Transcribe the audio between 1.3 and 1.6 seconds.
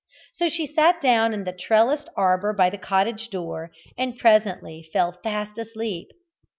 in the